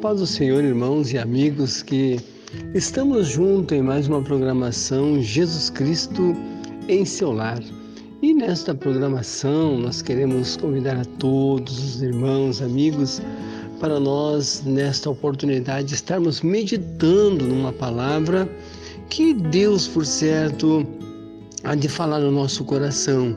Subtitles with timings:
[0.00, 2.18] paz do Senhor, irmãos e amigos, que
[2.72, 6.34] estamos juntos em mais uma programação Jesus Cristo
[6.88, 7.60] em seu lar.
[8.22, 13.20] E nesta programação nós queremos convidar a todos os irmãos, amigos,
[13.78, 18.48] para nós, nesta oportunidade, estarmos meditando numa palavra
[19.10, 20.86] que Deus, por certo,
[21.62, 23.36] há de falar no nosso coração.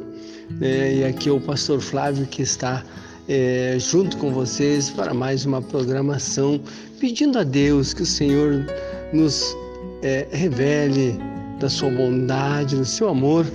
[0.62, 2.86] É, e aqui é o pastor Flávio que está
[3.28, 6.60] é, junto com vocês para mais uma programação,
[7.00, 8.66] pedindo a Deus que o Senhor
[9.14, 9.56] nos
[10.02, 11.18] é, revele
[11.60, 13.46] da sua bondade, do seu amor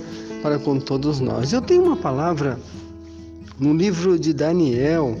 [0.41, 1.53] para com todos nós.
[1.53, 2.59] Eu tenho uma palavra
[3.59, 5.17] no livro de Daniel,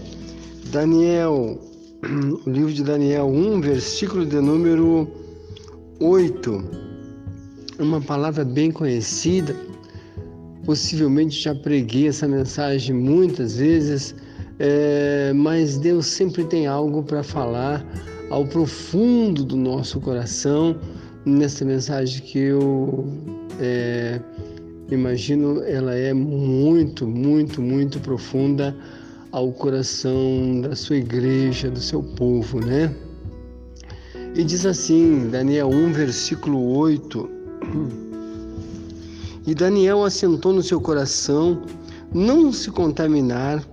[0.71, 1.59] Daniel,
[2.45, 5.07] o livro de Daniel 1, versículo de número
[5.99, 6.63] 8.
[7.79, 9.55] Uma palavra bem conhecida.
[10.65, 14.15] Possivelmente já preguei essa mensagem muitas vezes
[14.59, 17.85] é, mas Deus sempre tem algo para falar
[18.29, 20.77] ao profundo do nosso coração
[21.25, 23.07] nessa mensagem que eu
[23.59, 24.19] é,
[24.91, 28.75] imagino ela é muito, muito, muito profunda
[29.31, 32.93] ao coração da sua igreja, do seu povo, né?
[34.35, 37.29] E diz assim, Daniel 1, versículo 8:
[39.45, 41.61] E Daniel assentou no seu coração
[42.13, 43.63] não se contaminar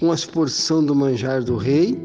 [0.00, 2.00] com as porção do manjar do rei,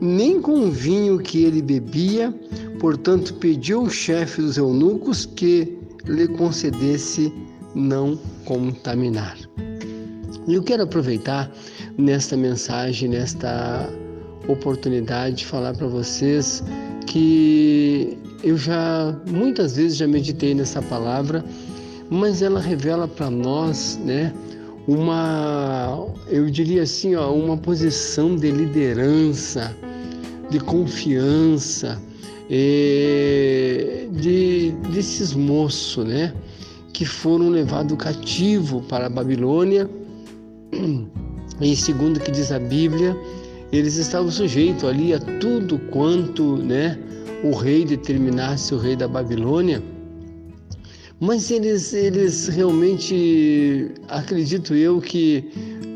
[0.00, 2.32] nem com o vinho que ele bebia,
[2.78, 7.32] portanto pediu ao chefe dos eunucos que lhe concedesse
[7.74, 9.36] não contaminar.
[10.48, 11.52] Eu quero aproveitar
[11.98, 13.88] nesta mensagem, nesta
[14.48, 16.62] oportunidade de falar para vocês
[17.06, 21.44] que eu já muitas vezes já meditei nessa palavra,
[22.08, 24.32] mas ela revela para nós, né,
[24.86, 29.74] uma, eu diria assim, ó, uma posição de liderança,
[30.50, 32.00] de confiança,
[34.12, 36.34] de, desses moços, né,
[36.92, 39.88] que foram levados cativo para a Babilônia.
[41.60, 43.14] E segundo que diz a Bíblia,
[43.70, 46.98] eles estavam sujeitos ali a tudo quanto, né,
[47.44, 49.82] o rei determinasse, o rei da Babilônia.
[51.20, 55.50] Mas eles, eles realmente, acredito eu, que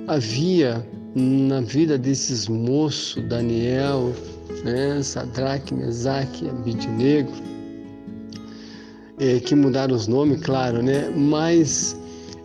[0.06, 4.12] havia na vida desses moços, Daniel,
[4.62, 7.32] né, Sadraque, Mesaque, Abidnego,
[9.18, 11.08] é, que mudaram os nomes, claro, né?
[11.16, 11.96] Mas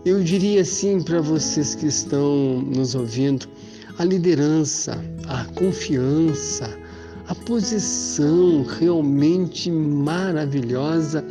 [0.06, 3.46] eu diria assim para vocês que estão nos ouvindo,
[3.98, 6.80] a liderança, a confiança,
[7.28, 11.26] a posição realmente maravilhosa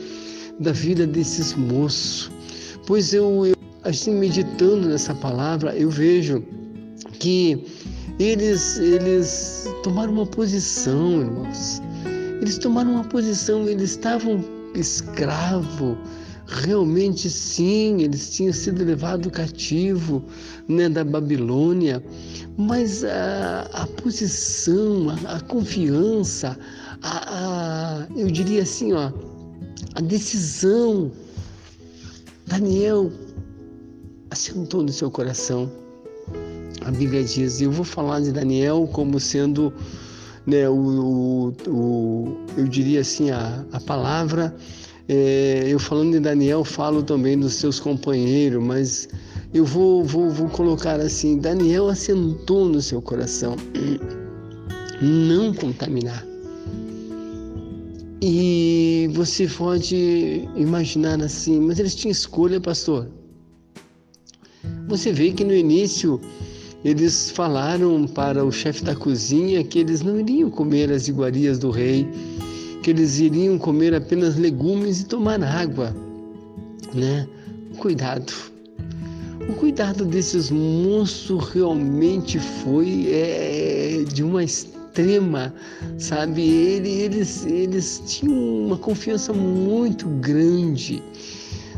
[0.60, 2.30] da vida desses moços.
[2.86, 3.54] Pois eu, eu
[3.84, 6.42] assim, meditando nessa palavra, eu vejo
[7.18, 7.64] que
[8.18, 11.80] eles, eles tomaram uma posição, irmãos.
[12.40, 15.96] Eles tomaram uma posição, eles estavam escravo,
[16.46, 20.24] realmente sim, eles tinham sido levados cativo
[20.68, 22.02] né, da Babilônia,
[22.56, 26.58] mas a, a posição, a, a confiança,
[27.02, 29.12] a, a, eu diria assim, ó,
[29.94, 31.10] a decisão.
[32.46, 33.10] Daniel
[34.30, 35.70] assentou no seu coração.
[36.84, 39.72] A Bíblia diz, eu vou falar de Daniel como sendo,
[40.46, 44.54] né, o, o, o eu diria assim, a, a palavra,
[45.08, 49.08] é, eu falando de Daniel, falo também dos seus companheiros, mas
[49.52, 53.56] eu vou, vou, vou colocar assim: Daniel assentou no seu coração,
[55.00, 56.27] não contaminar.
[58.20, 63.08] E você pode imaginar assim, mas eles tinham escolha, pastor.
[64.88, 66.20] Você vê que no início
[66.84, 71.70] eles falaram para o chefe da cozinha que eles não iriam comer as iguarias do
[71.70, 72.08] rei,
[72.82, 75.94] que eles iriam comer apenas legumes e tomar água,
[76.92, 77.28] né?
[77.78, 78.32] Cuidado.
[79.48, 84.42] O cuidado desses moços realmente foi é, de uma
[84.98, 85.54] extrema,
[85.96, 86.42] sabe?
[86.42, 91.02] Eles, eles tinham uma confiança muito grande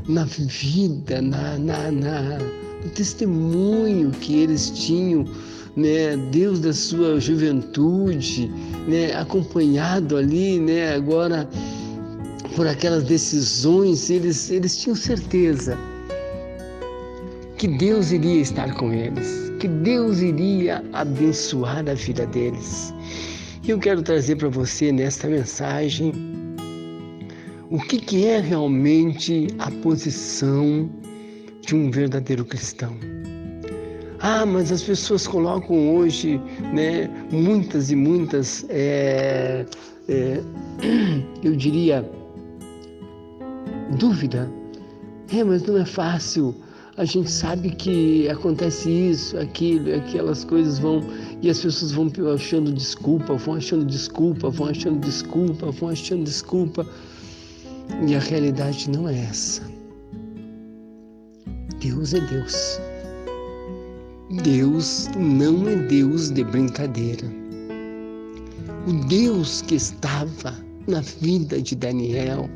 [0.09, 2.39] na vida, na, na, na,
[2.83, 5.25] no testemunho que eles tinham,
[5.77, 6.17] né?
[6.33, 8.51] Deus da sua juventude,
[8.89, 9.15] né?
[9.15, 10.95] Acompanhado ali, né?
[10.95, 11.49] Agora
[12.57, 15.79] por aquelas decisões, eles, eles tinham certeza
[17.61, 22.95] que Deus iria estar com eles, que Deus iria abençoar a vida deles.
[23.63, 26.11] E eu quero trazer para você nesta mensagem
[27.71, 30.89] o que, que é realmente a posição
[31.61, 32.97] de um verdadeiro cristão.
[34.21, 36.41] Ah, mas as pessoas colocam hoje,
[36.73, 39.67] né, muitas e muitas, é,
[40.09, 40.41] é,
[41.45, 42.11] eu diria,
[43.99, 44.51] dúvida.
[45.31, 46.55] É, mas não é fácil.
[46.97, 51.03] A gente sabe que acontece isso, aquilo, aquelas coisas vão
[51.41, 56.87] e as pessoas vão achando desculpa, vão achando desculpa, vão achando desculpa, vão achando desculpa.
[58.07, 59.63] E a realidade não é essa.
[61.81, 62.81] Deus é Deus.
[64.43, 67.27] Deus não é Deus de brincadeira.
[68.87, 70.55] O Deus que estava
[70.87, 72.49] na vida de Daniel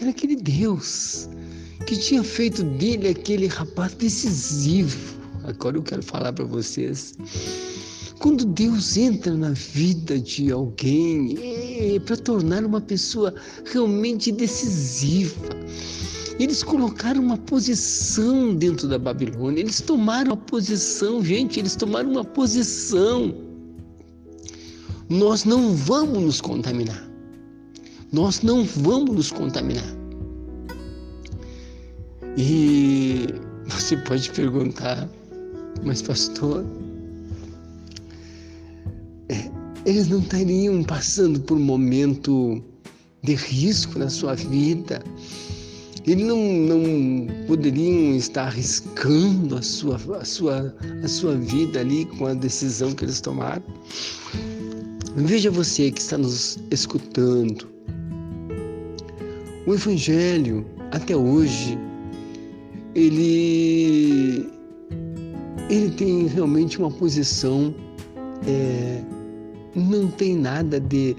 [0.00, 1.28] era aquele Deus
[1.88, 5.18] que tinha feito dele aquele rapaz decisivo.
[5.44, 7.14] Agora eu quero falar para vocês.
[8.18, 13.34] Quando Deus entra na vida de alguém, é para tornar uma pessoa
[13.72, 15.48] realmente decisiva
[16.38, 22.24] eles colocaram uma posição dentro da Babilônia, eles tomaram uma posição, gente, eles tomaram uma
[22.24, 23.34] posição.
[25.08, 27.10] Nós não vamos nos contaminar.
[28.12, 29.97] Nós não vamos nos contaminar.
[32.40, 33.26] E
[33.66, 35.08] você pode perguntar,
[35.82, 36.64] mas pastor,
[39.28, 39.50] é,
[39.84, 42.62] eles não estariam passando por um momento
[43.24, 45.02] de risco na sua vida?
[46.06, 52.26] Eles não, não poderiam estar arriscando a sua, a, sua, a sua vida ali com
[52.26, 53.64] a decisão que eles tomaram.
[55.16, 57.66] Veja você que está nos escutando.
[59.66, 61.76] O Evangelho, até hoje,
[62.98, 64.50] ele,
[65.70, 67.74] ele tem realmente uma posição,
[68.46, 69.02] é,
[69.74, 71.16] não tem nada de,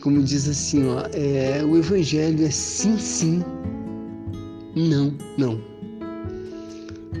[0.00, 3.42] como diz assim, ó, é, o Evangelho é sim, sim
[4.76, 5.60] não, não.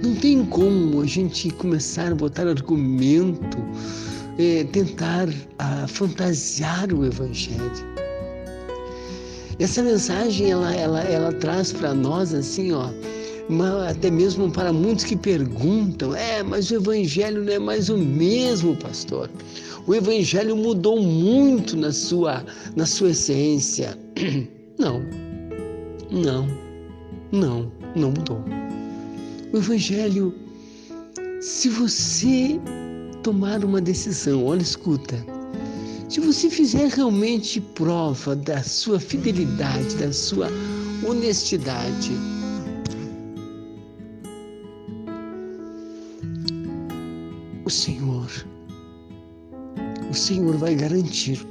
[0.02, 3.58] Não tem como a gente começar a botar argumento,
[4.38, 5.28] é, tentar
[5.58, 7.98] a, ah, fantasiar o Evangelho.
[9.58, 12.90] Essa mensagem ela, ela, ela traz para nós assim, ó,
[13.88, 18.76] até mesmo para muitos que perguntam, é, mas o Evangelho não é mais o mesmo,
[18.76, 19.30] pastor.
[19.86, 22.44] O Evangelho mudou muito na sua,
[22.76, 23.98] na sua essência.
[24.78, 25.02] Não,
[26.08, 26.46] não.
[27.32, 28.38] Não, não mudou.
[29.52, 30.32] O Evangelho,
[31.40, 32.60] se você
[33.24, 35.16] tomar uma decisão, olha, escuta,
[36.08, 40.48] se você fizer realmente prova da sua fidelidade, da sua
[41.04, 42.12] honestidade,
[47.68, 48.30] o Senhor,
[50.10, 51.46] o Senhor vai garantir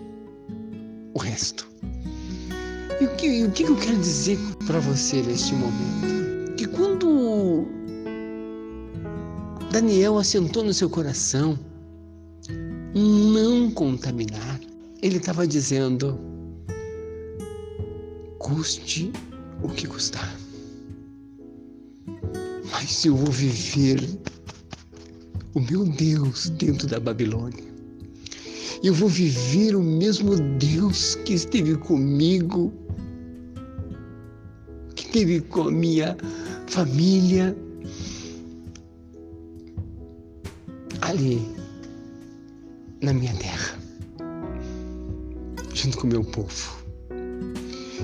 [1.13, 1.69] o resto.
[2.99, 6.55] E o que, o que eu quero dizer para você neste momento?
[6.57, 7.67] Que quando
[9.71, 11.55] Daniel assentou no seu coração
[12.95, 14.59] não contaminar,
[15.03, 16.19] ele estava dizendo:
[18.39, 19.13] custe
[19.61, 20.35] o que custar.
[22.71, 23.99] Mas eu vou viver
[25.57, 27.63] o meu Deus dentro da Babilônia.
[28.83, 32.71] Eu vou viver o mesmo Deus que esteve comigo
[35.17, 36.15] estive com a minha
[36.67, 37.55] família
[41.01, 41.41] ali
[43.01, 43.79] na minha terra,
[45.73, 46.76] junto com o meu povo.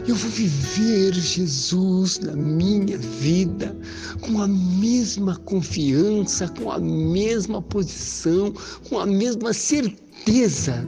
[0.05, 3.73] Eu vou viver Jesus na minha vida
[4.19, 8.53] com a mesma confiança, com a mesma posição,
[8.89, 10.85] com a mesma certeza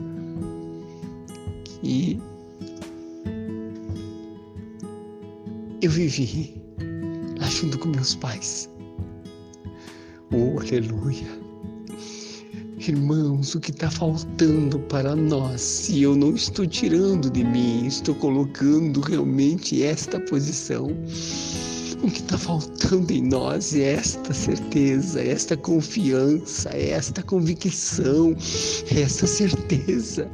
[1.64, 2.20] que
[5.80, 6.54] eu vivi
[7.40, 8.68] lá junto com meus pais.
[10.30, 11.45] Oh, aleluia!
[12.78, 18.14] Irmãos, o que está faltando para nós, e eu não estou tirando de mim, estou
[18.14, 20.88] colocando realmente esta posição.
[22.02, 28.36] O que está faltando em nós é esta certeza, esta confiança, esta convicção,
[28.90, 30.30] esta certeza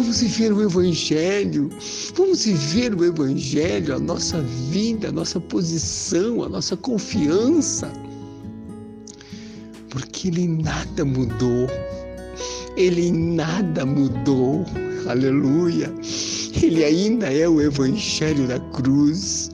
[0.00, 1.68] Vamos viver o Evangelho,
[2.14, 7.92] vamos viver o Evangelho, a nossa vida, a nossa posição, a nossa confiança.
[9.90, 11.68] Porque Ele nada mudou,
[12.76, 14.64] Ele nada mudou,
[15.08, 15.92] aleluia.
[16.62, 19.50] Ele ainda é o Evangelho da cruz.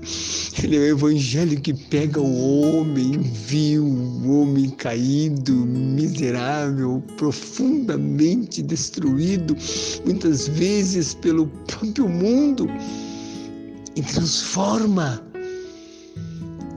[0.62, 9.55] Ele é o evangelho que pega o homem vil, o homem caído, miserável, profundamente destruído,
[10.07, 12.71] muitas vezes pelo próprio mundo,
[13.95, 15.23] e transforma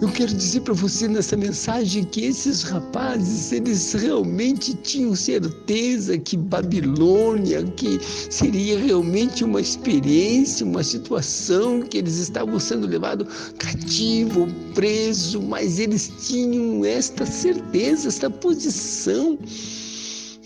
[0.01, 6.37] Eu quero dizer para você nessa mensagem que esses rapazes, eles realmente tinham certeza que
[6.37, 13.27] Babilônia, que seria realmente uma experiência, uma situação que eles estavam sendo levados
[13.57, 19.37] cativo, preso, mas eles tinham esta certeza, esta posição.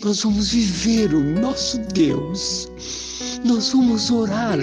[0.02, 2.68] Nós vamos viver o nosso Deus.
[3.44, 4.58] Nós vamos orar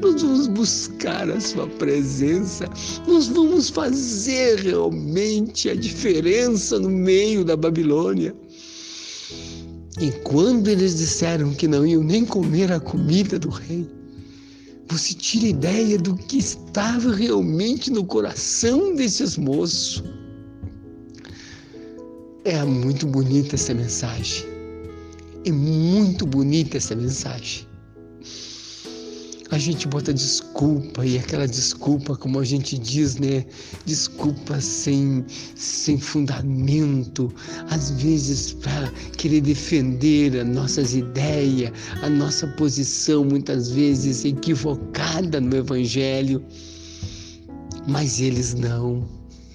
[0.00, 2.68] nós vamos buscar a Sua presença,
[3.06, 8.34] nós vamos fazer realmente a diferença no meio da Babilônia.
[10.00, 13.88] E quando eles disseram que não iam nem comer a comida do rei,
[14.88, 20.04] você tira ideia do que estava realmente no coração desses moços.
[22.44, 24.44] É muito bonita essa mensagem.
[25.44, 27.66] É muito bonita essa mensagem
[29.50, 33.44] a gente bota desculpa e aquela desculpa, como a gente diz, né?
[33.84, 35.24] Desculpa sem,
[35.54, 37.32] sem fundamento,
[37.70, 41.72] às vezes para querer defender as nossas ideias,
[42.02, 46.42] a nossa posição, muitas vezes equivocada no Evangelho.
[47.86, 49.06] Mas eles não,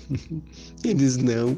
[0.85, 1.57] eles não.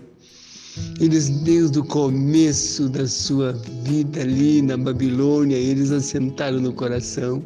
[1.00, 7.46] Eles, desde o começo da sua vida ali na Babilônia, eles assentaram no coração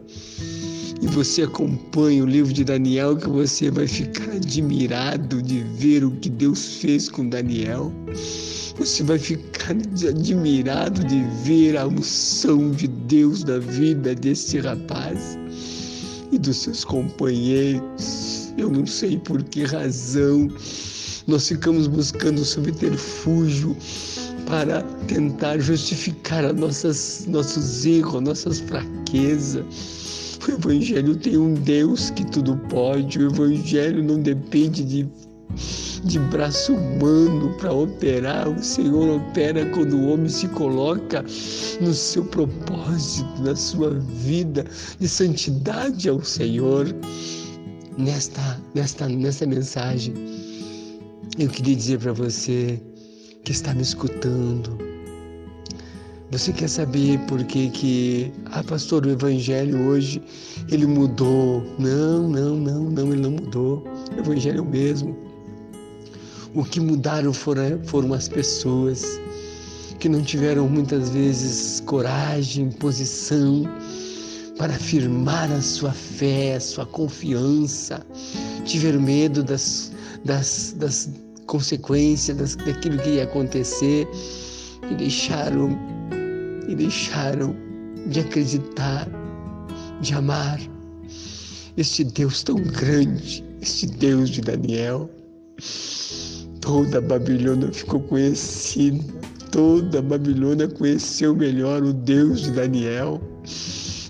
[1.01, 6.12] e você acompanha o livro de Daniel, que você vai ficar admirado de ver o
[6.12, 7.92] que Deus fez com Daniel.
[8.80, 15.38] Você vai ficar admirado de ver a unção de Deus na vida desse rapaz
[16.32, 18.54] e dos seus companheiros.
[18.58, 20.48] Eu não sei por que razão
[21.27, 23.77] nós ficamos buscando subterfúgio
[24.48, 30.07] para tentar justificar nossas, nossos erros, nossas fraquezas
[30.48, 35.10] o Evangelho tem um Deus que tudo pode, o Evangelho não depende de,
[36.04, 38.48] de braço humano para operar.
[38.48, 41.24] O Senhor opera quando o homem se coloca
[41.82, 44.66] no seu propósito, na sua vida
[45.00, 46.88] de santidade ao Senhor.
[47.98, 50.13] Nesta, nesta, nesta mensagem,
[51.38, 52.80] eu queria dizer para você
[53.44, 54.77] que está me escutando,
[56.29, 60.22] você quer saber por que que, ah, pastor, o evangelho hoje
[60.69, 61.63] ele mudou?
[61.79, 63.84] Não, não, não, não, ele não mudou.
[64.15, 65.17] O evangelho é o mesmo.
[66.53, 69.19] O que mudaram foram, foram as pessoas
[70.00, 73.63] que não tiveram muitas vezes coragem, posição
[74.57, 78.05] para afirmar a sua fé, a sua confiança,
[78.65, 79.93] tiveram medo das,
[80.25, 81.10] das, das
[81.46, 84.07] consequências, das, daquilo que ia acontecer
[84.91, 85.97] e deixaram
[86.67, 87.55] e deixaram
[88.07, 89.07] de acreditar,
[90.01, 90.59] de amar
[91.77, 95.09] este Deus tão grande, este Deus de Daniel.
[96.62, 99.03] Toda a Babilônia ficou conhecida,
[99.51, 103.21] toda a Babilônia conheceu melhor o Deus de Daniel.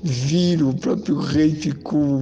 [0.03, 2.21] Viram, o próprio rei ficou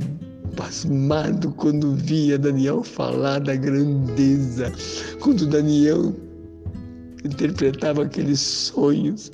[0.55, 4.71] pasmado quando via Daniel falar da grandeza,
[5.19, 6.15] quando Daniel
[7.27, 9.31] interpretava aqueles sonhos,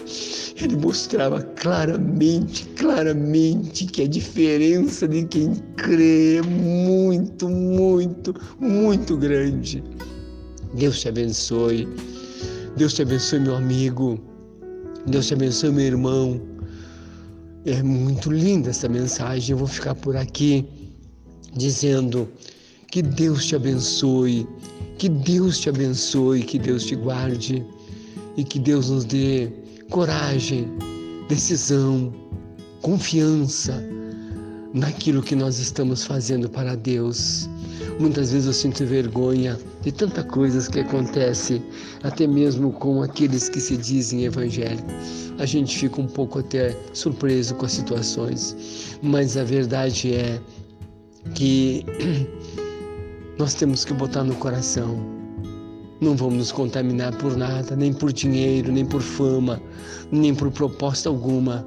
[0.55, 9.83] ele mostrava claramente, claramente que a diferença de quem crê é muito, muito, muito grande.
[10.73, 11.87] Deus te abençoe.
[12.77, 14.19] Deus te abençoe, meu amigo.
[15.05, 16.41] Deus te abençoe, meu irmão.
[17.65, 19.51] É muito linda essa mensagem.
[19.51, 20.65] Eu vou ficar por aqui
[21.55, 22.29] dizendo
[22.89, 24.47] que Deus te abençoe,
[24.97, 27.65] que Deus te abençoe, que Deus te guarde
[28.37, 29.49] e que Deus nos dê
[29.89, 30.67] coragem,
[31.27, 32.13] decisão,
[32.81, 33.83] confiança
[34.73, 37.49] naquilo que nós estamos fazendo para Deus.
[37.99, 41.61] Muitas vezes eu sinto vergonha de tanta coisas que acontece,
[42.03, 44.93] até mesmo com aqueles que se dizem evangélicos.
[45.37, 48.55] A gente fica um pouco até surpreso com as situações,
[49.01, 50.39] mas a verdade é
[51.35, 51.85] que
[53.37, 55.20] nós temos que botar no coração
[56.01, 59.61] não vamos nos contaminar por nada, nem por dinheiro, nem por fama,
[60.11, 61.65] nem por proposta alguma.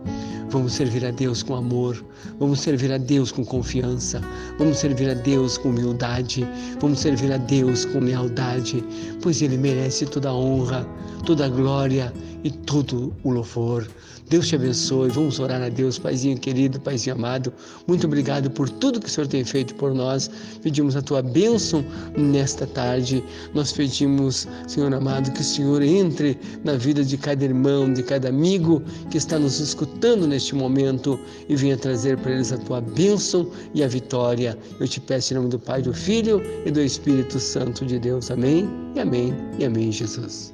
[0.50, 2.04] Vamos servir a Deus com amor,
[2.38, 4.20] vamos servir a Deus com confiança,
[4.58, 6.46] vamos servir a Deus com humildade,
[6.80, 8.84] vamos servir a Deus com lealdade,
[9.22, 10.86] pois Ele merece toda a honra,
[11.24, 12.12] toda a glória
[12.44, 13.88] e todo o louvor.
[14.28, 15.10] Deus te abençoe.
[15.10, 17.52] Vamos orar a Deus, Paizinho querido, Paizinho amado.
[17.86, 20.30] Muito obrigado por tudo que o Senhor tem feito por nós.
[20.62, 21.84] Pedimos a tua bênção
[22.16, 23.22] nesta tarde.
[23.54, 28.28] Nós pedimos, Senhor amado, que o Senhor entre na vida de cada irmão, de cada
[28.28, 33.50] amigo que está nos escutando neste momento e venha trazer para eles a tua bênção
[33.74, 34.58] e a vitória.
[34.80, 38.30] Eu te peço em nome do Pai, do Filho e do Espírito Santo de Deus.
[38.30, 38.68] Amém.
[38.94, 39.34] E amém.
[39.58, 40.52] E amém, Jesus.